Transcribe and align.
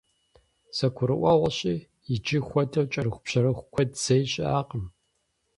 Зэрыгурыӏуэгъуэщи, 0.77 1.75
иджы 2.13 2.39
хуэдэу 2.47 2.89
кӏэрыхубжьэрыху 2.91 3.67
куэд 3.73 3.91
зэи 4.03 4.23
щыӏакъым. 4.31 4.85